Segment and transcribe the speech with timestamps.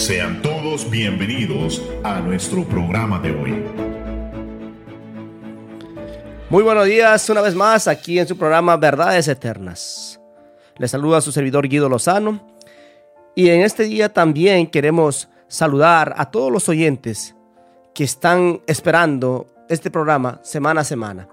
[0.00, 3.62] Sean todos bienvenidos a nuestro programa de hoy.
[6.48, 10.18] Muy buenos días una vez más aquí en su programa Verdades Eternas.
[10.78, 12.40] Les saluda su servidor Guido Lozano
[13.34, 17.36] y en este día también queremos saludar a todos los oyentes
[17.94, 21.28] que están esperando este programa semana a semana.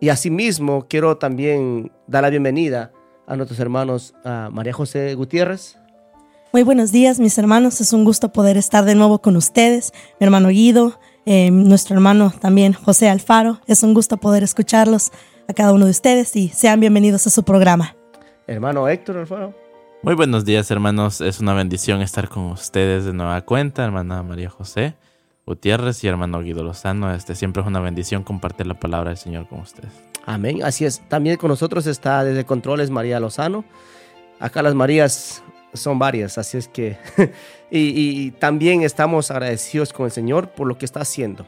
[0.00, 2.90] Y asimismo quiero también dar la bienvenida
[3.28, 5.78] a nuestros hermanos a María José Gutiérrez.
[6.50, 10.24] Muy buenos días mis hermanos, es un gusto poder estar de nuevo con ustedes, mi
[10.24, 15.12] hermano Guido, eh, nuestro hermano también José Alfaro, es un gusto poder escucharlos
[15.46, 17.96] a cada uno de ustedes y sean bienvenidos a su programa.
[18.46, 19.54] Hermano Héctor Alfaro.
[20.02, 24.48] Muy buenos días hermanos, es una bendición estar con ustedes de nueva cuenta, hermana María
[24.48, 24.94] José
[25.44, 29.46] Gutiérrez y hermano Guido Lozano, este siempre es una bendición compartir la palabra del Señor
[29.48, 29.92] con ustedes.
[30.24, 31.06] Amén, así es.
[31.08, 33.66] También con nosotros está desde Controles María Lozano.
[34.40, 36.96] Acá las Marías son varias, así es que...
[37.70, 41.46] y, también estamos agradecidos con el Señor por lo que está haciendo.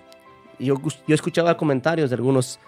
[0.58, 2.58] Yo, yo escuchaba comentarios de algunos,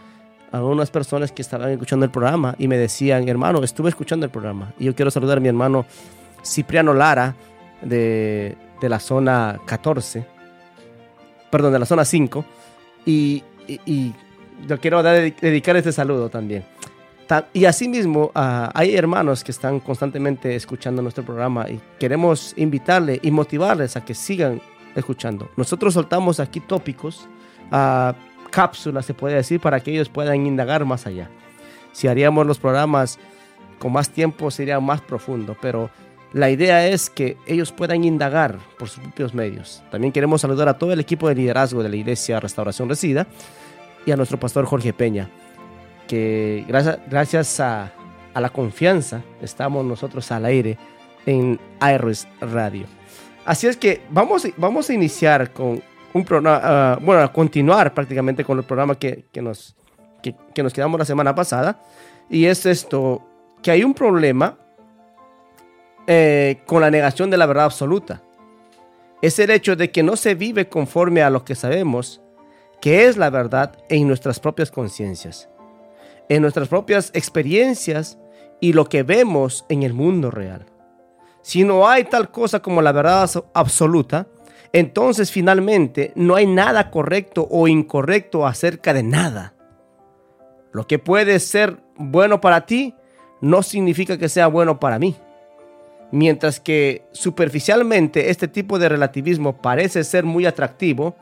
[0.51, 4.73] algunas personas que estaban escuchando el programa y me decían, hermano, estuve escuchando el programa.
[4.79, 5.85] Y yo quiero saludar a mi hermano
[6.45, 7.35] Cipriano Lara
[7.83, 10.27] de, de la zona 14,
[11.51, 12.45] perdón, de la zona 5.
[13.07, 14.13] Y, y,
[14.67, 16.65] yo quiero dedicar este saludo también.
[17.55, 23.31] Y asimismo, uh, hay hermanos que están constantemente escuchando nuestro programa y queremos invitarles y
[23.31, 24.61] motivarles a que sigan
[24.95, 25.51] escuchando.
[25.57, 27.29] Nosotros soltamos aquí tópicos,
[27.71, 28.13] uh,
[28.51, 31.31] cápsulas, se puede decir, para que ellos puedan indagar más allá.
[31.93, 33.19] Si haríamos los programas
[33.79, 35.91] con más tiempo, sería más profundo, pero
[36.33, 39.83] la idea es que ellos puedan indagar por sus propios medios.
[39.91, 43.27] También queremos saludar a todo el equipo de liderazgo de la Iglesia Restauración Resida
[44.05, 45.31] y a nuestro pastor Jorge Peña
[46.07, 47.93] que gracias, gracias a,
[48.35, 50.79] la confianza estamos nosotros al aire
[51.27, 52.87] en Aeros Radio.
[53.45, 55.83] Así es que vamos, vamos a iniciar con
[56.15, 59.75] un programa, ah, bueno, a continuar prácticamente con el programa que, nos,
[60.23, 61.83] que, nos quedamos la semana pasada.
[62.31, 63.23] Y es esto,
[63.63, 64.57] que hay un problema
[66.07, 68.23] eh, con la negación de la verdad absoluta.
[69.21, 72.23] Es el hecho de que no se vive conforme a lo que sabemos
[72.81, 75.49] que es la verdad en nuestras propias conciencias
[76.33, 78.19] en nuestras propias experiencias
[78.59, 80.65] y lo que vemos en el mundo real.
[81.43, 84.29] Si no hay tal cosa como la verdad absoluta,
[84.73, 89.53] entonces finalmente no hay nada correcto o incorrecto acerca de nada.
[90.73, 92.95] Lo que puede ser bueno para ti
[93.43, 95.15] no significa que sea bueno para mí.
[96.13, 101.15] Mientras que superficialmente este tipo de relativismo parece ser muy atractivo,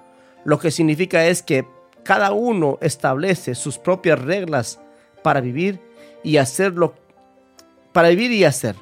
[0.44, 1.66] lo que significa es que
[2.04, 4.80] cada uno establece sus propias reglas
[5.22, 5.80] para vivir
[6.22, 6.94] y hacerlo,
[7.92, 8.76] para vivir y hacer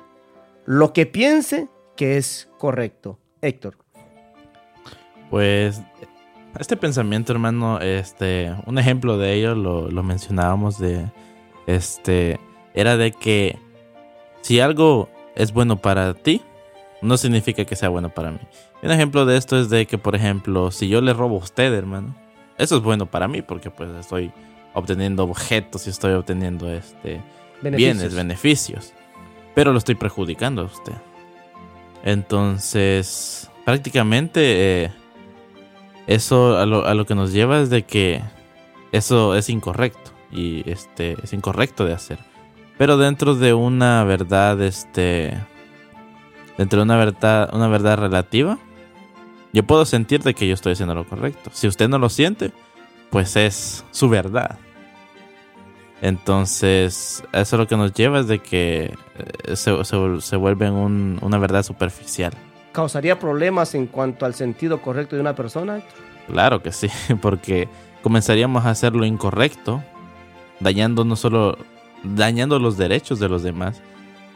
[0.67, 3.19] lo que piense que es correcto.
[3.41, 3.77] Héctor.
[5.31, 5.81] Pues
[6.59, 11.07] este pensamiento, hermano, este, un ejemplo de ello lo, lo mencionábamos de,
[11.67, 12.41] este,
[12.75, 13.59] era de que
[14.41, 16.43] si algo es bueno para ti,
[17.01, 18.41] no significa que sea bueno para mí.
[18.83, 21.73] Un ejemplo de esto es de que, por ejemplo, si yo le robo a usted,
[21.73, 22.15] hermano,
[22.57, 24.33] eso es bueno para mí porque pues estoy
[24.75, 27.21] obteniendo objetos y estoy obteniendo este
[27.63, 28.93] bienes, beneficios.
[29.55, 30.95] Pero lo estoy perjudicando a usted.
[32.05, 34.93] Entonces, prácticamente eh,
[36.07, 38.23] eso a lo, que nos lleva es de que
[38.93, 42.19] eso es incorrecto y este es incorrecto de hacer.
[42.79, 45.37] Pero dentro de una verdad, este,
[46.57, 48.59] dentro de una verdad, una verdad relativa,
[49.53, 51.51] yo puedo sentir de que yo estoy haciendo lo correcto.
[51.53, 52.53] Si usted no lo siente,
[53.11, 54.59] pues es su verdad.
[56.01, 58.95] Entonces, eso lo que nos lleva es de que
[59.45, 62.33] eh, se, se, vuelve una verdad superficial.
[62.73, 65.83] ¿Causaría problemas en cuanto al sentido correcto de una persona?
[66.29, 66.89] Claro que sí,
[67.21, 67.69] porque
[68.03, 69.83] comenzaríamos a hacer lo incorrecto,
[70.61, 71.59] dañando no solo
[72.05, 73.83] dañando los derechos de los demás,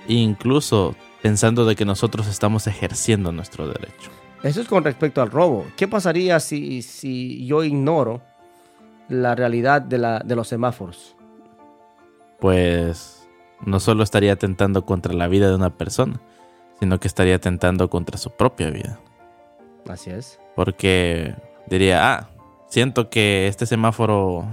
[0.09, 4.11] e incluso pensando de que nosotros estamos ejerciendo nuestro derecho.
[4.43, 5.65] Eso es con respecto al robo.
[5.77, 8.21] ¿Qué pasaría si, si yo ignoro
[9.13, 11.17] la realidad de, la, de los semáforos?
[12.43, 13.29] pues
[13.65, 16.21] no solo estaría atentando contra la vida de una persona,
[16.81, 18.99] sino que estaría atentando contra su propia vida.
[19.89, 20.41] Así es.
[20.57, 21.37] Porque
[21.69, 22.31] diría, ah,
[22.69, 24.45] siento que este semáforo,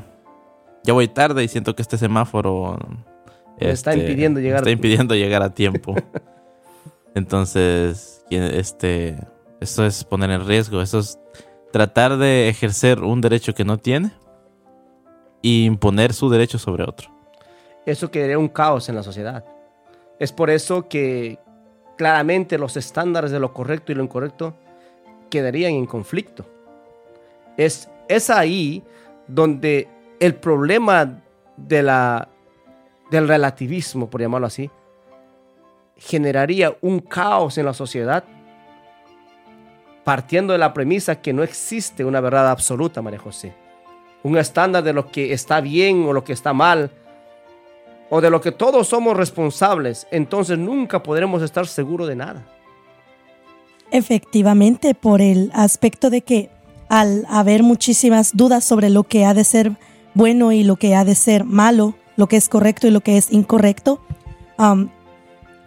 [0.84, 2.78] ya voy tarde y siento que este semáforo
[3.58, 5.96] está este, impidiendo llegar, está impidiendo llegar a tiempo.
[7.16, 9.18] Entonces, este,
[9.62, 11.18] eso es poner en riesgo, eso es
[11.72, 14.12] tratar de ejercer un derecho que no tiene
[15.44, 17.20] e imponer su derecho sobre otro
[17.90, 19.44] eso crearía un caos en la sociedad.
[20.20, 21.40] Es por eso que
[21.98, 24.56] claramente los estándares de lo correcto y lo incorrecto
[25.30, 26.46] quedarían en conflicto.
[27.58, 28.84] Es, es ahí
[29.28, 29.88] donde
[30.20, 31.22] el problema
[31.58, 32.30] de la,
[33.12, 34.70] del relativismo, por llamarlo así,
[35.98, 38.24] generaría un caos en la sociedad,
[40.04, 43.54] partiendo de la premisa que no existe una verdad absoluta, María José.
[44.24, 46.92] Un estándar de lo que está bien o lo que está mal,
[48.10, 52.46] o de lo que todos somos responsables, entonces nunca podremos estar seguros de nada.
[53.92, 56.50] Efectivamente, por el aspecto de que
[56.90, 59.74] al haber muchísimas dudas sobre lo que ha de ser
[60.16, 63.18] bueno y lo que ha de ser malo, lo que es correcto y lo que
[63.18, 64.02] es incorrecto,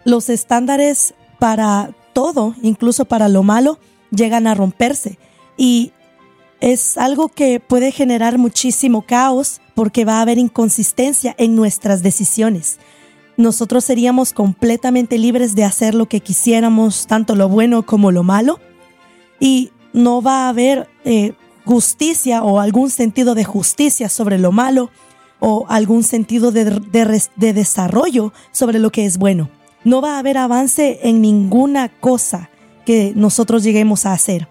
[0.05, 3.79] los estándares para todo, incluso para lo malo,
[4.11, 5.19] llegan a romperse.
[5.57, 5.93] Y
[6.63, 12.79] es algo que puede generar muchísimo caos porque va a haber inconsistencia en nuestras decisiones.
[13.37, 18.61] Nosotros seríamos completamente libres de hacer lo que quisiéramos, tanto lo bueno como lo malo,
[19.41, 21.33] y no va a haber eh,
[21.65, 24.91] justicia o algún sentido de justicia sobre lo malo
[25.41, 26.81] o algún sentido de,
[27.35, 29.51] de desarrollo sobre lo que es bueno.
[29.83, 32.51] No va a haber avance en ninguna cosa
[32.87, 34.47] que nosotros lleguemos a hacer.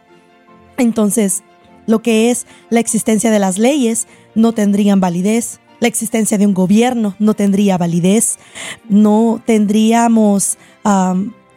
[0.77, 1.43] Entonces,
[1.87, 6.53] lo que es la existencia de las leyes no tendrían validez, la existencia de un
[6.53, 8.37] gobierno no tendría validez,
[8.87, 10.57] no tendríamos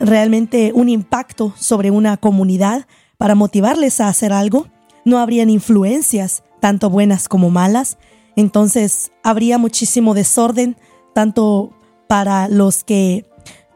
[0.01, 2.87] realmente un impacto sobre una comunidad
[3.19, 4.67] para motivarles a hacer algo,
[5.05, 7.99] no habrían influencias, tanto buenas como malas,
[8.37, 10.77] entonces habría muchísimo desorden,
[11.15, 11.73] tanto
[12.09, 13.27] para los que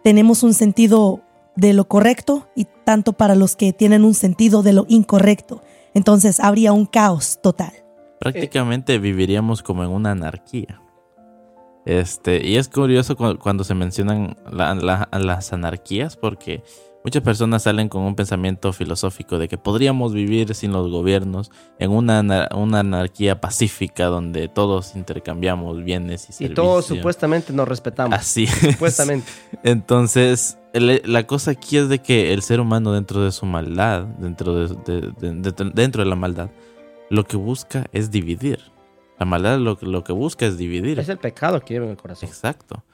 [0.02, 1.22] tenemos un sentido
[1.56, 5.60] de lo correcto y tanto para los que tienen un sentido de lo incorrecto.
[5.94, 7.72] Entonces habría un caos total.
[8.20, 10.80] Prácticamente viviríamos como en una anarquía.
[11.84, 16.62] Este, y es curioso cuando, se mencionan las anarquías porque
[17.02, 21.90] muchas personas salen con un pensamiento filosófico de que podríamos vivir sin los gobiernos en
[21.90, 26.50] una, una anarquía pacífica donde todos intercambiamos bienes y servicios.
[26.50, 28.18] Y todos supuestamente nos respetamos.
[28.18, 28.46] Así.
[28.46, 29.30] Supuestamente.
[29.62, 34.66] Entonces, la cosa aquí es de que el ser humano dentro de su maldad, dentro
[34.66, 35.12] de,
[35.74, 36.50] dentro de la maldad,
[37.10, 38.60] lo que busca es dividir.
[39.18, 40.98] La maldad lo, lo que busca es dividir.
[40.98, 42.28] Es el pecado que lleva en el corazón.
[42.28, 42.84] Exacto.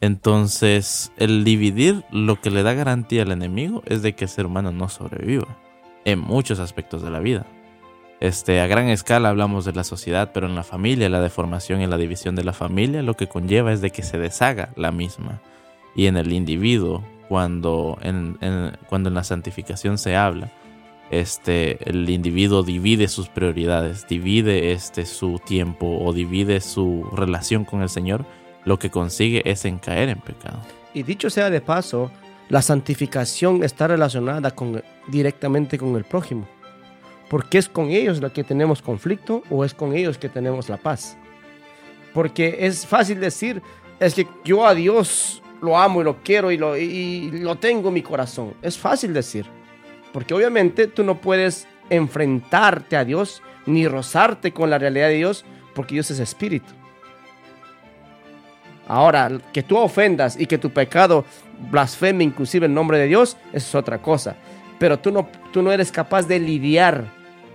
[0.00, 4.46] Entonces, el dividir lo que le da garantía al enemigo es de que el ser
[4.46, 5.58] humano no sobreviva
[6.04, 7.46] en muchos aspectos de la vida.
[8.20, 11.86] Este, a gran escala hablamos de la sociedad, pero en la familia, la deformación y
[11.86, 15.40] la división de la familia lo que conlleva es de que se deshaga la misma.
[15.94, 18.38] Y en el individuo, cuando en,
[18.88, 20.50] cuando en la santificación se habla,
[21.10, 27.82] este, el individuo divide sus prioridades, divide este, su tiempo o divide su relación con
[27.82, 28.24] el Señor,
[28.64, 30.60] lo que consigue es en caer en pecado.
[30.94, 32.10] Y dicho sea de paso,
[32.48, 36.48] la santificación está relacionada con, directamente con el prójimo.
[37.28, 40.76] Porque es con ellos la que tenemos conflicto o es con ellos que tenemos la
[40.76, 41.16] paz.
[42.12, 43.62] Porque es fácil decir,
[43.98, 47.88] es que yo a Dios lo amo y lo quiero y lo, y lo tengo
[47.88, 48.54] en mi corazón.
[48.62, 49.46] Es fácil decir.
[50.12, 55.44] Porque obviamente tú no puedes enfrentarte a Dios ni rozarte con la realidad de Dios
[55.74, 56.72] porque Dios es espíritu.
[58.86, 61.24] Ahora, que tú ofendas y que tu pecado
[61.70, 64.36] blasfeme inclusive el nombre de Dios, eso es otra cosa.
[64.78, 67.06] Pero tú no, tú no eres capaz de lidiar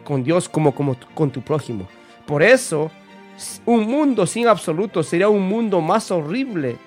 [0.03, 1.87] con Dios como, como con tu prójimo.
[2.25, 2.91] Por eso,
[3.65, 6.77] un mundo sin absoluto sería un mundo más horrible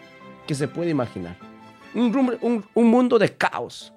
[0.46, 1.37] que se puede imaginar.
[1.94, 3.92] Un, un mundo de caos.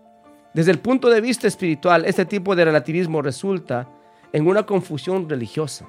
[0.54, 3.90] Desde el punto de vista espiritual, este tipo de relativismo resulta
[4.32, 5.86] en una confusión religiosa.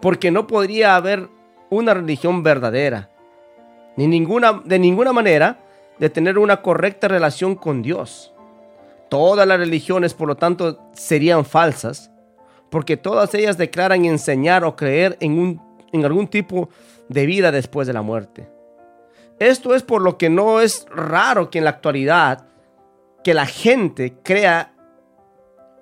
[0.00, 1.28] Porque no podría haber
[1.70, 3.10] una religión verdadera
[3.98, 5.58] ni ninguna, de ninguna manera
[5.98, 8.32] de tener una correcta relación con Dios.
[9.08, 12.08] Todas las religiones, por lo tanto, serían falsas,
[12.70, 15.60] porque todas ellas declaran enseñar o creer en, un,
[15.92, 16.68] en algún tipo
[17.08, 18.48] de vida después de la muerte.
[19.38, 22.46] Esto es por lo que no es raro que en la actualidad
[23.22, 24.72] que la gente crea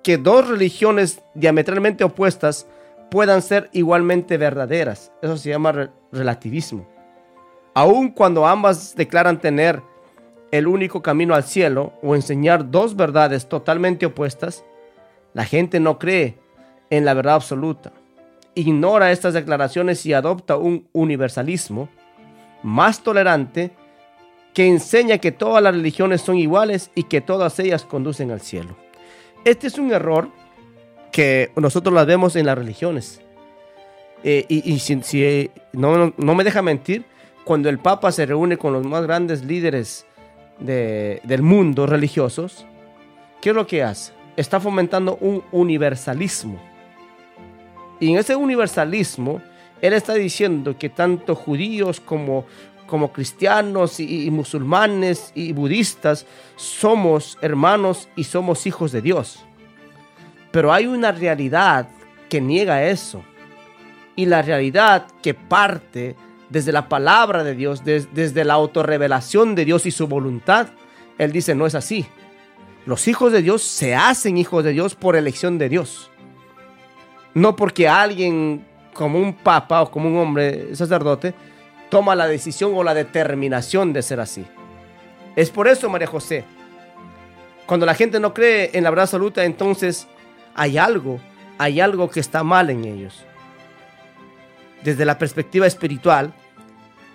[0.03, 2.67] que dos religiones diametralmente opuestas
[3.09, 5.11] puedan ser igualmente verdaderas.
[5.21, 6.87] Eso se llama relativismo.
[7.73, 9.81] Aun cuando ambas declaran tener
[10.51, 14.63] el único camino al cielo o enseñar dos verdades totalmente opuestas,
[15.33, 16.37] la gente no cree
[16.89, 17.91] en la verdad absoluta.
[18.55, 21.89] Ignora estas declaraciones y adopta un universalismo
[22.63, 23.71] más tolerante
[24.53, 28.75] que enseña que todas las religiones son iguales y que todas ellas conducen al cielo.
[29.45, 30.29] Este es un error
[31.11, 33.21] que nosotros las vemos en las religiones.
[34.23, 37.05] Eh, y, si, no, no me deja mentir,
[37.43, 40.05] cuando el Papa se reúne con los más grandes líderes
[40.59, 42.65] de- del mundo religiosos,
[43.41, 44.11] ¿qué es lo que hace?
[44.35, 46.59] Está fomentando un universalismo.
[47.99, 49.41] Y en ese universalismo,
[49.81, 52.45] él está diciendo que tanto judíos como,
[52.87, 59.45] como cristianos y, musulmanes y budistas somos hermanos y somos hijos de Dios.
[60.51, 61.89] Pero hay una realidad
[62.29, 63.23] que niega eso.
[64.15, 66.15] Y la realidad que parte
[66.49, 70.69] desde la palabra de Dios, des- desde la autorrevelación de Dios y su voluntad,
[71.17, 72.05] Él dice, no es así.
[72.85, 76.09] Los hijos de Dios se hacen hijos de Dios por elección de Dios.
[77.33, 78.65] No porque alguien
[78.97, 81.35] como un papa o como un hombre sacerdote
[81.89, 84.45] toma la decisión o la determinación de ser así.
[85.35, 86.43] Es por eso, María José,
[87.67, 90.07] cuando la gente no cree en la verdad absoluta, entonces
[90.55, 91.19] hay algo,
[91.59, 93.23] hay algo que está mal en ellos.
[94.83, 96.33] Desde la perspectiva espiritual,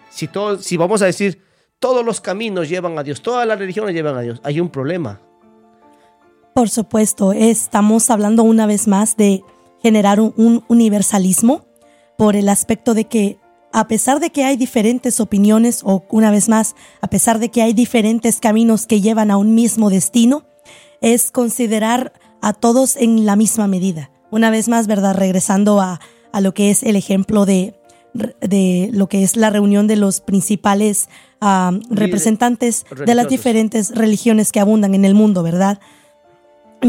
[0.08, 1.42] si, todo, si vamos a decir
[1.80, 5.20] todos los caminos llevan a Dios, todas las religiones llevan a Dios, hay un problema.
[6.54, 9.42] Por supuesto, estamos hablando una vez más de
[9.82, 11.71] generar un universalismo
[12.22, 13.40] por el aspecto de que
[13.72, 17.62] a pesar de que hay diferentes opiniones o una vez más, a pesar de que
[17.62, 20.44] hay diferentes caminos que llevan a un mismo destino,
[21.00, 24.12] es considerar a todos en la misma medida.
[24.30, 25.16] Una vez más, ¿verdad?
[25.16, 25.98] Regresando a,
[26.32, 27.74] a lo que es el ejemplo de,
[28.14, 31.08] de lo que es la reunión de los principales
[31.40, 35.80] ah, representantes de las diferentes religiones que abundan en el mundo, ¿verdad?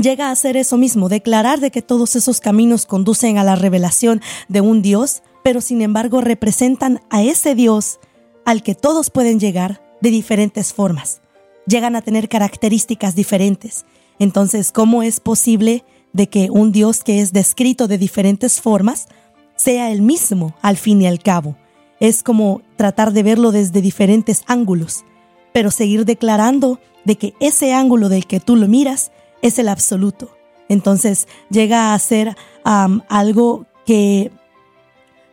[0.02, 4.22] Llega a hacer eso mismo, declarar de que todos esos caminos conducen a la revelación
[4.48, 8.00] de un Dios, pero sin embargo representan a ese Dios
[8.46, 11.22] al que todos pueden llegar de diferentes formas.
[11.68, 13.86] Llegan a tener características diferentes.
[14.20, 19.08] Entonces, ¿cómo es posible de que un Dios que es descrito de diferentes formas
[19.56, 21.56] sea el mismo al fin y al cabo?
[22.00, 25.06] Es como tratar de verlo desde diferentes ángulos,
[25.54, 29.12] pero seguir declarando de que ese ángulo del que tú lo miras
[29.44, 30.36] es el absoluto.
[30.70, 34.32] Entonces llega a ser algo que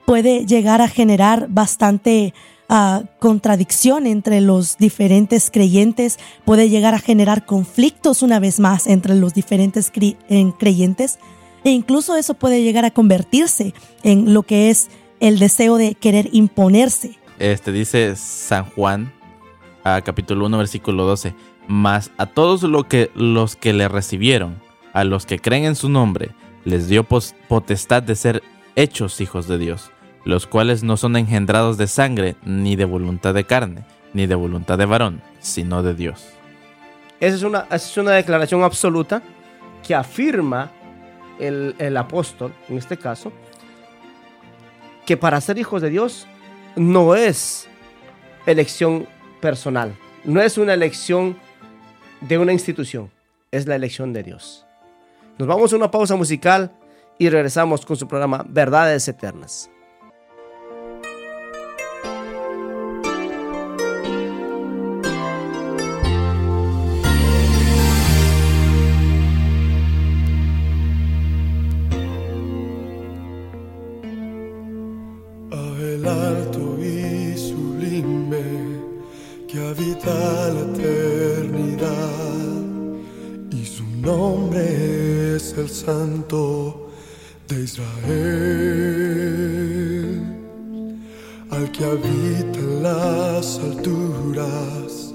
[0.05, 2.35] puede llegar a generar bastante
[2.69, 9.15] uh, contradicción entre los diferentes creyentes, puede llegar a generar conflictos una vez más entre
[9.15, 11.21] los diferentes cre en creyentes
[11.63, 14.89] e incluso eso puede llegar a convertirse en lo que es
[15.21, 17.17] el deseo de querer imponerse.
[17.39, 19.13] Este dice San Juan,
[19.85, 21.35] a capítulo 1, versículo 12.
[21.71, 24.61] Mas a todos lo que, los que le recibieron,
[24.93, 26.31] a los que creen en su nombre,
[26.65, 28.43] les dio potestad de ser
[28.75, 29.93] hechos hijos de Dios,
[30.25, 33.85] los cuales no son engendrados de sangre, ni de voluntad de carne,
[34.15, 36.33] ni de voluntad de varón, sino de Dios.
[37.21, 39.23] Esa es una, esa es una declaración absoluta
[39.87, 40.73] que afirma
[41.39, 43.33] el, el apóstol, en este caso,
[45.07, 46.27] que para ser hijos de Dios
[46.75, 47.69] no es
[48.45, 49.07] elección
[49.41, 51.37] personal, no es una elección
[52.21, 53.11] de una institución,
[53.51, 54.67] es la elección de Dios.
[55.39, 56.73] Nos vamos a una pausa musical
[57.19, 59.71] y regresamos con su programa Verdades Eternas.
[79.51, 81.89] Que habita la eternidad.
[83.51, 86.89] Y su nombre es el Santo
[87.49, 87.91] de Israel,
[91.51, 95.13] al que habita en las alturas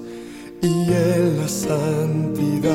[0.62, 2.74] y en la santidad.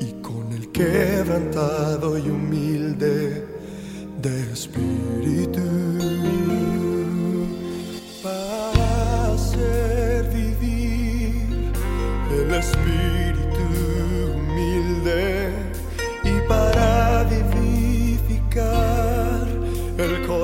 [0.00, 3.31] Y con el quebrantado y humilde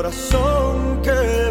[0.09, 1.48] corazón quebrantado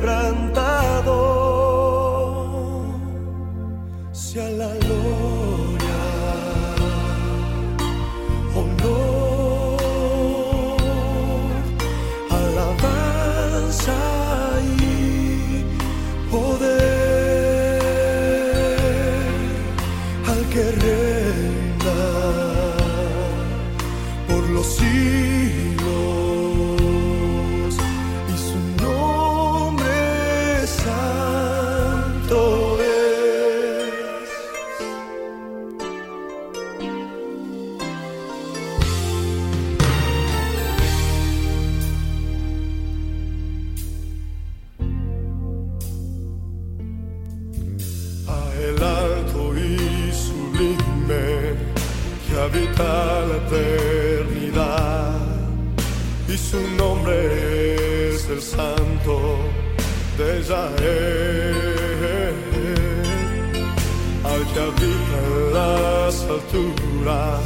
[64.67, 67.45] habita en las alturas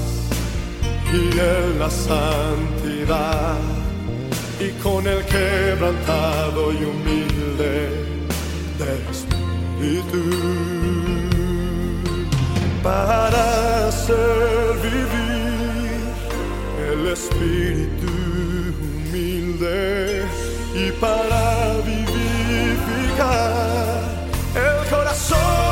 [1.13, 3.57] y en la santidad,
[4.59, 7.73] y con el quebrantado y humilde
[8.79, 10.23] de espíritu.
[12.83, 16.01] Para hacer vivir
[16.91, 18.11] el espíritu
[18.81, 20.25] humilde
[20.73, 21.41] y para
[21.85, 23.21] vivificar
[24.55, 25.70] el corazón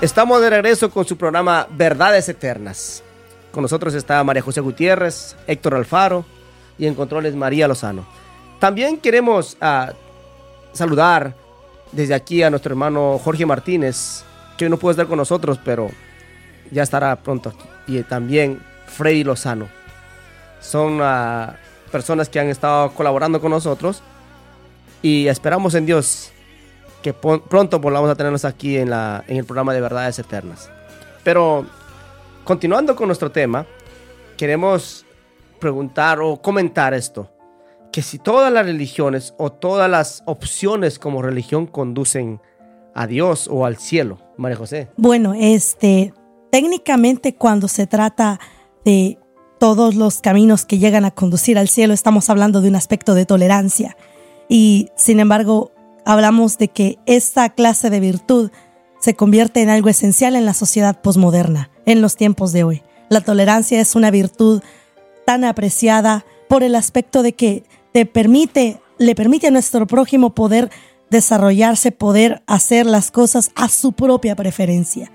[0.00, 3.02] Estamos de regreso con su programa Verdades Eternas.
[3.50, 6.24] Con nosotros está María José Gutiérrez, Héctor Alfaro
[6.78, 8.06] y en controles María Lozano.
[8.60, 9.92] También queremos ah,
[10.72, 11.34] saludar
[11.90, 14.22] desde aquí a nuestro hermano Jorge Martínez,
[14.56, 15.90] que hoy no puede estar con nosotros, pero
[16.70, 17.52] ya estará pronto.
[17.88, 19.66] Y también Freddy Lozano.
[20.60, 21.56] Son ah,
[21.90, 24.04] personas que han estado colaborando con nosotros
[25.02, 26.30] y esperamos en Dios
[27.02, 30.70] que pronto volvamos a tenernos aquí en, la, en el programa de Verdades Eternas.
[31.22, 31.66] Pero
[32.44, 33.66] continuando con nuestro tema,
[34.36, 35.04] queremos
[35.58, 37.30] preguntar o comentar esto.
[37.92, 42.40] Que si todas las religiones o todas las opciones como religión conducen
[42.94, 44.88] a Dios o al cielo, María José.
[44.96, 46.12] Bueno, este,
[46.50, 48.40] técnicamente cuando se trata
[48.84, 49.18] de
[49.58, 53.26] todos los caminos que llegan a conducir al cielo, estamos hablando de un aspecto de
[53.26, 53.96] tolerancia.
[54.48, 55.72] Y sin embargo,
[56.08, 58.50] hablamos de que esta clase de virtud
[58.98, 62.82] se convierte en algo esencial en la sociedad posmoderna, en los tiempos de hoy.
[63.10, 64.62] La tolerancia es una virtud
[65.26, 70.70] tan apreciada por el aspecto de que te permite, le permite a nuestro prójimo poder
[71.10, 75.12] desarrollarse, poder hacer las cosas a su propia preferencia.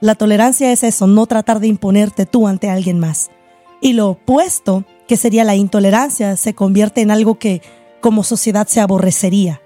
[0.00, 3.32] La tolerancia es eso, no tratar de imponerte tú ante alguien más.
[3.80, 7.60] Y lo opuesto, que sería la intolerancia, se convierte en algo que
[8.00, 9.60] como sociedad se aborrecería.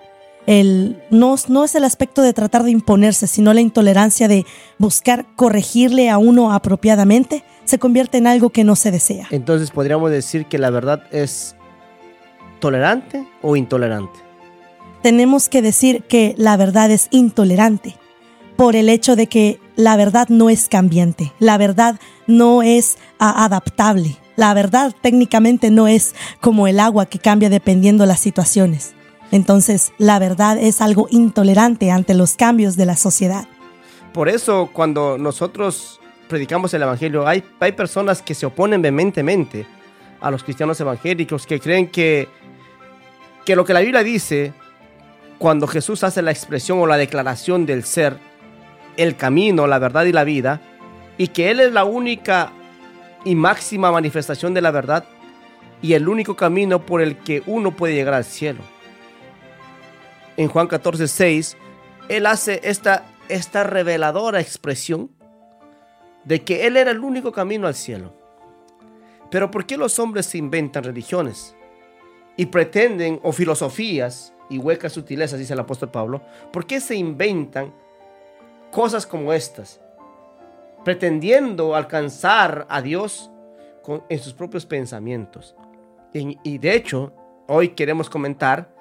[0.47, 4.45] El, no, no es el aspecto de tratar de imponerse, sino la intolerancia de
[4.79, 9.29] buscar corregirle a uno apropiadamente, se convierte en algo que no se desea.
[9.31, 11.55] Entonces podríamos decir que la verdad es
[12.59, 14.19] tolerante o intolerante.
[15.03, 17.97] tenemos que decir que la verdad es intolerante
[18.57, 23.45] por el hecho de que la verdad no es cambiante, la verdad no es ah,
[23.45, 28.95] adaptable, la verdad técnicamente no es como el agua que cambia dependiendo las situaciones.
[29.33, 33.47] Entonces, la verdad es algo intolerante ante los cambios de la sociedad.
[34.13, 39.67] Por eso cuando nosotros predicamos el Evangelio, hay, hay personas que se oponen vehementemente
[40.21, 42.29] a los cristianos evangélicos, que creen que,
[43.45, 44.53] que lo que la Biblia dice,
[45.39, 48.19] cuando Jesús hace la expresión o la declaración del ser,
[48.97, 50.61] el camino, la verdad y la vida,
[51.17, 52.53] y que Él es la única
[53.25, 55.05] y máxima manifestación de la verdad
[55.81, 58.61] y el único camino por el que uno puede llegar al cielo.
[60.37, 61.57] En Juan 14, 6,
[62.09, 65.11] Él hace esta, esta reveladora expresión
[66.25, 68.13] de que Él era el único camino al cielo.
[69.31, 71.57] Pero ¿por qué los hombres se inventan religiones
[72.37, 77.73] y pretenden, o filosofías y huecas sutilezas, dice el apóstol Pablo, ¿por qué se inventan
[78.71, 79.81] cosas como estas?
[80.85, 83.31] Pretendiendo alcanzar a Dios
[83.83, 85.55] con- en sus propios pensamientos.
[86.13, 87.13] Y, y de hecho,
[87.49, 88.72] hoy queremos comentar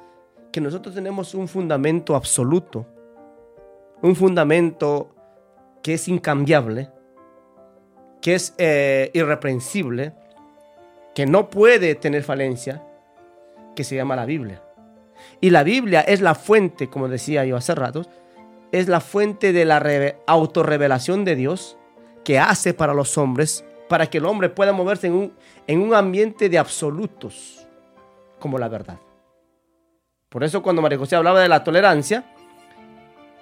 [0.52, 2.86] que nosotros tenemos un fundamento absoluto,
[4.02, 5.16] un fundamento
[5.82, 6.90] que es incambiable,
[8.22, 10.14] que es eh, irreprensible,
[11.16, 12.84] que no puede tener falencia,
[13.76, 14.62] que se llama la Biblia.
[15.40, 18.06] Y la Biblia es la fuente, como decía yo hace rato,
[18.72, 21.78] es la fuente de la reve- autorrevelación de Dios
[22.24, 25.34] que hace para los hombres, para que el hombre pueda moverse en un,
[25.68, 27.68] en un ambiente de absolutos,
[28.40, 29.00] como la verdad.
[30.32, 32.24] Por eso cuando María José hablaba de la tolerancia,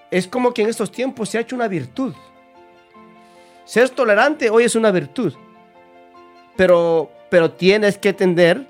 [0.10, 2.16] es como que en estos tiempos se ha hecho una virtud.
[3.64, 5.32] Ser tolerante hoy es una virtud.
[6.58, 8.66] Pero, pero tienes que entender,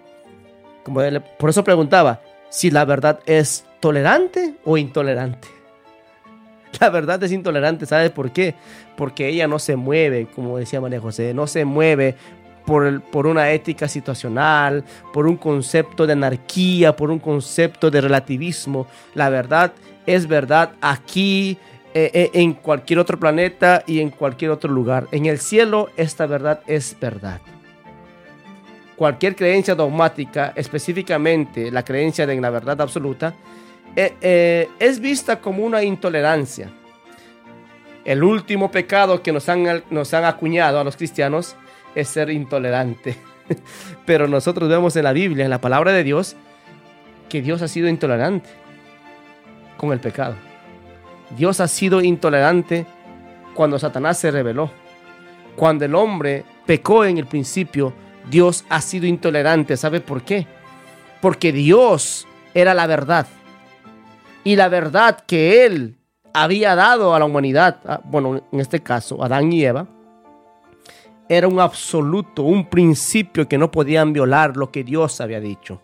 [0.83, 0.99] como
[1.37, 5.47] por eso preguntaba, si la verdad es tolerante o intolerante.
[6.79, 8.53] La verdad es intolerante, ¿sabe por qué?
[8.95, 12.15] Porque ella no se mueve, como decía María José, no se mueve
[12.69, 18.85] por, una ética situacional, por un concepto de anarquía, por un concepto de relativismo.
[19.15, 19.73] La verdad
[20.05, 21.57] es verdad aquí,
[21.95, 25.07] eh, eh, en cualquier otro planeta y en cualquier otro lugar.
[25.11, 27.41] En el cielo esta verdad es verdad.
[28.95, 33.33] Cualquier creencia dogmática, específicamente la creencia de la verdad absoluta,
[33.95, 36.69] eh, eh, es vista como una intolerancia.
[38.05, 41.55] El último pecado que nos han, nos han acuñado a los cristianos
[41.95, 43.17] es ser intolerante.
[44.05, 46.35] Pero nosotros vemos en la Biblia, en la palabra de Dios,
[47.27, 48.49] que Dios ha sido intolerante
[49.77, 50.35] con el pecado.
[51.37, 52.85] Dios ha sido intolerante
[53.53, 54.71] cuando Satanás se rebeló.
[55.55, 57.93] Cuando el hombre pecó en el principio,
[58.29, 59.77] Dios ha sido intolerante.
[59.77, 60.47] ¿Sabe por qué?
[61.21, 63.27] Porque Dios era la verdad.
[64.43, 65.97] Y la verdad que Él
[66.33, 69.87] había dado a la humanidad, bueno, en este caso, Adán y Eva,
[71.29, 75.79] era un absoluto, un principio que no podían violar lo que Dios había dicho.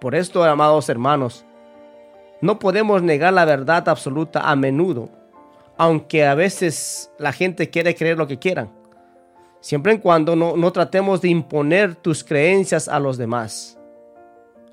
[0.00, 1.44] Por esto, amados hermanos,
[2.40, 5.10] no podemos negar la verdad absoluta a menudo,
[5.76, 8.70] aunque a veces la gente quiere creer lo que quieran.
[9.60, 13.76] Siempre en cuando no, no tratemos de imponer tus creencias a los demás.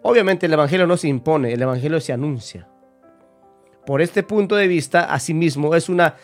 [0.03, 2.67] Obviamente el Evangelio no se impone, el Evangelio se anuncia.
[3.87, 6.15] Por este punto de vista, asimismo, es una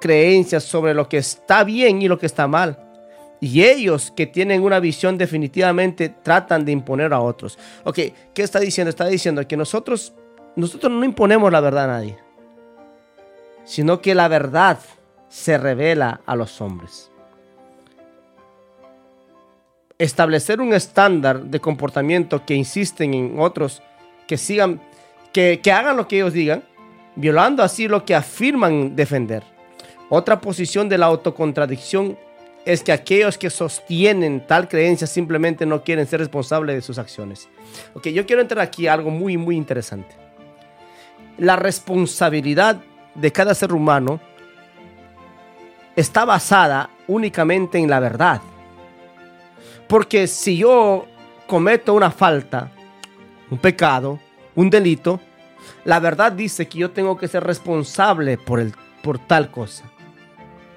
[0.00, 2.78] creencia sobre lo que está bien y lo que está mal.
[3.40, 7.58] Y ellos que tienen una visión definitivamente tratan de imponer a otros.
[7.84, 7.98] Ok,
[8.34, 8.90] ¿qué está diciendo?
[8.90, 10.12] Está diciendo que nosotros,
[10.56, 12.18] nosotros no imponemos la verdad a nadie,
[13.64, 14.78] sino que la verdad
[15.28, 17.10] se revela a los hombres.
[19.98, 23.82] Establecer un estándar de comportamiento que insisten en otros
[24.26, 24.80] que sigan,
[25.32, 26.62] que, que hagan lo que ellos digan,
[27.16, 29.44] violando así lo que afirman defender.
[30.10, 32.18] Otra posición de la autocontradicción
[32.64, 37.48] es que aquellos que sostienen tal creencia simplemente no quieren ser responsables de sus acciones.
[37.94, 40.16] Ok, yo quiero entrar aquí a algo muy, muy interesante.
[41.38, 42.80] La responsabilidad
[43.14, 44.20] de cada ser humano
[45.94, 48.42] está basada únicamente en la verdad.
[49.86, 51.06] Porque si yo
[51.46, 52.72] cometo una falta,
[53.48, 54.18] un pecado,
[54.56, 55.20] un delito,
[55.84, 59.84] la verdad dice que yo tengo que ser responsable por, el, por tal cosa.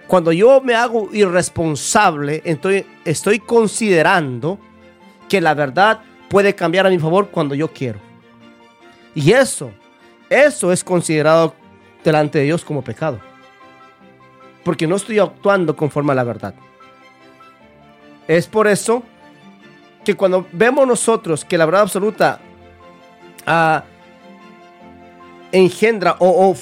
[0.07, 4.59] Cuando yo me hago irresponsable, entonces estoy considerando
[5.29, 7.99] que la verdad puede cambiar a mi favor cuando yo quiero.
[9.15, 9.71] Y eso,
[10.29, 11.55] eso es considerado
[12.03, 13.19] delante de Dios como pecado.
[14.63, 16.53] Porque no estoy actuando conforme a la verdad.
[18.27, 19.03] Es por eso
[20.03, 22.39] que cuando vemos nosotros que la verdad absoluta
[23.45, 23.83] ah,
[25.51, 26.55] engendra o,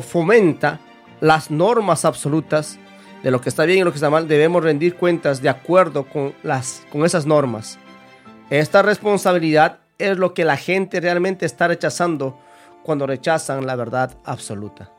[0.00, 0.80] fomenta
[1.20, 2.78] las normas absolutas
[3.22, 6.04] de lo que está bien y lo que está mal, debemos rendir cuentas de acuerdo
[6.04, 7.78] con, las, con esas normas.
[8.50, 12.38] Esta responsabilidad es lo que la gente realmente está rechazando
[12.84, 14.90] cuando rechazan la verdad absoluta.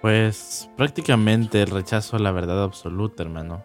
[0.00, 3.62] Pues prácticamente el rechazo a la verdad absoluta, hermano.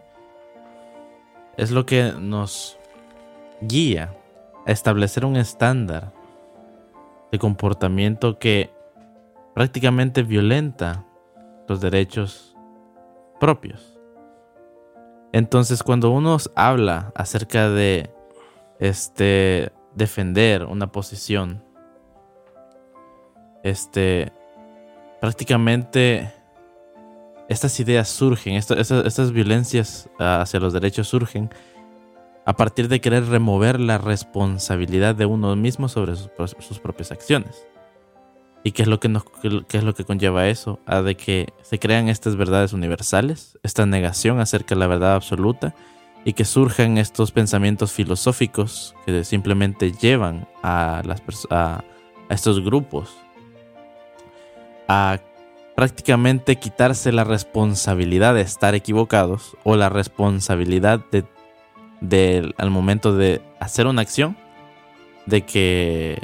[1.56, 2.78] Es lo que nos
[3.62, 4.14] guía
[4.68, 6.14] a establecer un estándar
[7.32, 8.70] de comportamiento que
[9.58, 11.04] prácticamente violenta
[11.68, 12.56] los derechos
[13.40, 14.00] propios.
[15.34, 18.12] Entonces, cuando uno habla acerca de
[18.78, 21.64] este defender una posición,
[23.64, 24.32] este
[25.22, 26.32] prácticamente
[27.50, 31.50] estas ideas surgen, esta- estas, estas violencias ah, hacia los derechos surgen
[32.46, 37.66] a partir de querer remover la responsabilidad de uno mismo sobre sus, sus propias acciones.
[38.68, 39.24] ¿Y qué es lo que, nos,
[39.70, 40.82] qué es lo que conlleva eso?
[40.86, 45.74] A de que se crean estas verdades universales, esta negación acerca de la verdad absoluta
[46.26, 51.86] y que surjan estos pensamientos filosóficos que simplemente llevan a, las, a,
[52.28, 53.16] a estos grupos
[54.90, 55.20] a
[55.78, 61.24] prácticamente quitarse la responsabilidad de estar equivocados o la responsabilidad de,
[62.02, 64.36] de- al momento de hacer una acción
[65.26, 66.22] de que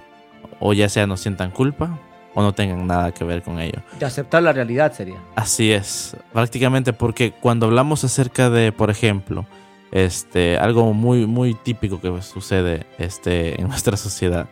[0.59, 1.97] o ya sea no sientan culpa
[2.33, 3.81] o no tengan nada que ver con ello.
[3.99, 5.17] De aceptar la realidad sería.
[5.35, 9.45] Así es, prácticamente porque cuando hablamos acerca de, por ejemplo,
[9.91, 14.47] este, algo muy, muy típico que sucede este, en nuestra sociedad,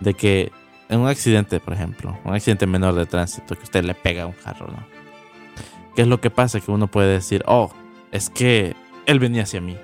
[0.00, 0.52] de que
[0.88, 4.26] en un accidente, por ejemplo, un accidente menor de tránsito, que usted le pega a
[4.26, 4.86] un carro, ¿no?
[5.96, 6.60] ¿Qué es lo que pasa?
[6.60, 7.72] Que uno puede decir, oh,
[8.10, 8.74] es que
[9.06, 9.76] él venía hacia mí.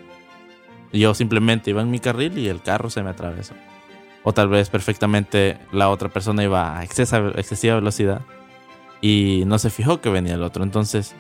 [0.93, 3.55] Y yo simplemente iba en mi carril y el carro se me atravesó.
[4.23, 8.21] O tal vez perfectamente la otra persona iba a excesa- excesiva velocidad
[9.01, 10.63] y no se fijó que venía el otro.
[10.63, 11.15] Entonces,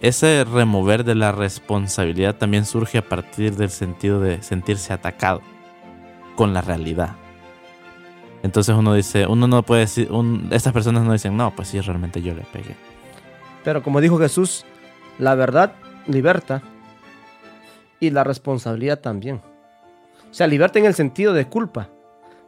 [0.00, 5.40] ese remover de la responsabilidad también surge a partir del sentido de sentirse atacado
[6.36, 7.16] con la realidad.
[8.42, 11.80] Entonces uno dice, uno no puede decir, un- estas personas no dicen, no, pues sí,
[11.80, 12.76] realmente yo le pegué.
[13.64, 14.64] Pero como dijo Jesús,
[15.18, 15.72] la verdad
[16.06, 16.60] liberta
[18.00, 19.40] y la responsabilidad también.
[20.30, 21.88] O sea, liberta en el sentido de culpa,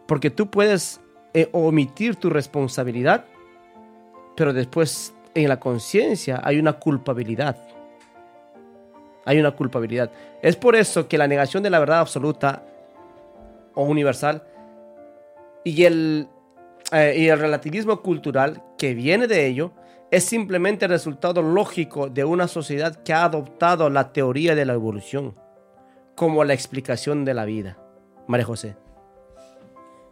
[0.06, 1.00] porque tú puedes
[1.34, 3.24] eh, omitir tu responsabilidad,
[4.36, 7.56] pero después en la conciencia hay una culpabilidad.
[9.24, 10.10] Hay una culpabilidad.
[10.40, 12.62] Es por eso que la negación de la verdad absoluta
[13.74, 14.42] o universal
[15.64, 16.28] y el,
[16.92, 19.72] eh, y el relativismo cultural que viene de ello
[20.10, 24.74] es simplemente el resultado lógico de una sociedad que ha adoptado la teoría de la
[24.74, 25.34] evolución
[26.14, 27.76] como la explicación de la vida.
[28.26, 28.85] María José.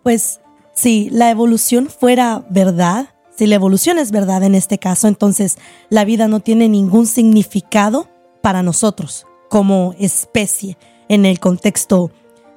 [0.05, 0.43] Pues
[0.75, 5.57] si la evolución fuera verdad, si la evolución es verdad en este caso, entonces
[5.89, 8.09] la vida no tiene ningún significado
[8.43, 10.77] para nosotros como especie
[11.09, 12.11] en el contexto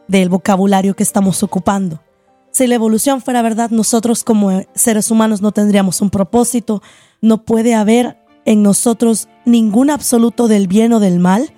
[0.09, 2.01] del vocabulario que estamos ocupando.
[2.51, 6.81] Si la evolución fuera verdad, nosotros como seres humanos no tendríamos un propósito,
[7.21, 11.53] no puede haber en nosotros ningún absoluto del bien o del mal,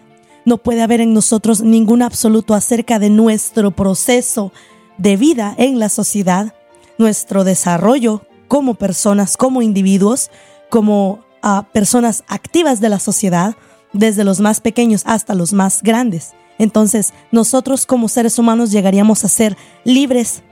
[0.46, 4.52] no puede haber en nosotros ningún absoluto acerca de nuestro proceso
[5.00, 6.54] de vida en la sociedad,
[6.98, 10.30] nuestro desarrollo como personas, como individuos,
[10.70, 13.56] como ah, personas activas de la sociedad,
[13.94, 16.34] desde los más pequeños hasta los más grandes.
[16.60, 20.44] Entonces, nosotros como seres humanos llegaríamos a ser libres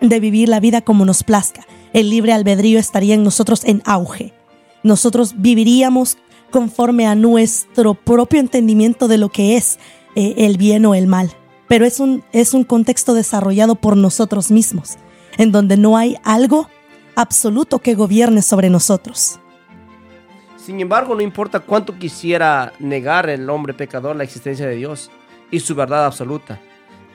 [0.00, 1.66] de vivir la vida como nos plazca.
[1.92, 4.32] El libre albedrío estaría en nosotros en auge.
[4.82, 6.16] Nosotros viviríamos
[6.50, 9.78] conforme a nuestro propio entendimiento de lo que es
[10.14, 11.34] eh, el bien o el mal.
[11.68, 14.96] Pero es un, es un contexto desarrollado por nosotros mismos,
[15.36, 16.68] en donde no hay algo
[17.14, 19.38] absoluto que gobierne sobre nosotros.
[20.56, 25.10] Sin embargo, no importa cuánto quisiera negar el hombre pecador la existencia de Dios
[25.50, 26.60] y su verdad absoluta,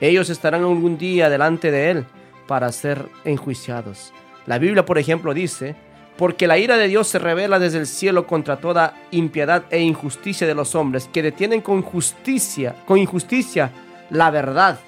[0.01, 2.05] ellos estarán algún día delante de Él
[2.47, 4.11] para ser enjuiciados.
[4.45, 5.75] La Biblia, por ejemplo, dice,
[6.17, 10.45] porque la ira de Dios se revela desde el cielo contra toda impiedad e injusticia
[10.45, 13.71] de los hombres que detienen con justicia, con injusticia
[14.13, 14.79] la verdad,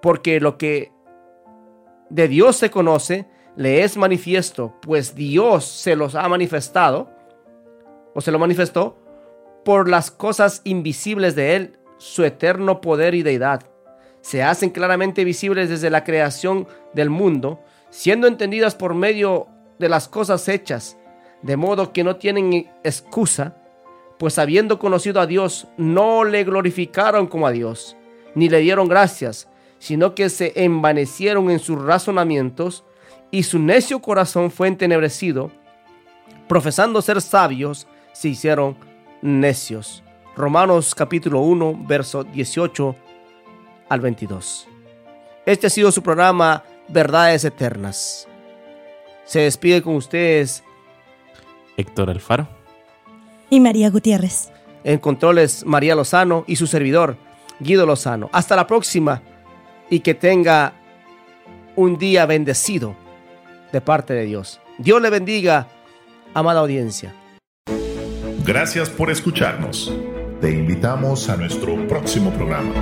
[0.00, 0.90] porque lo que
[2.08, 7.10] de Dios se conoce le es manifiesto, pues Dios se los ha manifestado
[8.14, 8.98] o se lo manifestó
[9.62, 13.62] por las cosas invisibles de Él, su eterno poder y deidad.
[14.22, 20.08] Se hacen claramente visibles desde la creación del mundo, siendo entendidas por medio de las
[20.08, 20.96] cosas hechas,
[21.42, 23.56] de modo que no tienen excusa,
[24.18, 27.96] pues habiendo conocido a Dios, no le glorificaron como a Dios,
[28.36, 29.48] ni le dieron gracias,
[29.80, 32.84] sino que se envanecieron en sus razonamientos,
[33.32, 35.50] y su necio corazón fue entenebrecido,
[36.46, 38.76] profesando ser sabios, se hicieron
[39.22, 40.04] necios.
[40.36, 42.94] Romanos capítulo 1, verso 18
[43.88, 44.68] al 22.
[45.46, 48.28] Este ha sido su programa Verdades Eternas.
[49.24, 50.62] Se despide con ustedes
[51.78, 52.48] Héctor Alfaro.
[53.48, 54.52] Y María Gutiérrez.
[54.84, 57.16] en controles María Lozano y su servidor
[57.60, 58.28] Guido Lozano.
[58.32, 59.22] Hasta la próxima
[59.90, 60.72] y que tenga
[61.76, 62.96] un día bendecido
[63.72, 64.60] de parte de Dios.
[64.78, 65.68] Dios le bendiga,
[66.34, 67.14] amada audiencia.
[68.44, 69.92] Gracias por escucharnos.
[70.40, 72.72] Te invitamos a nuestro próximo programa.